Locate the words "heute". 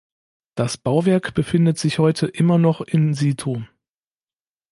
1.99-2.25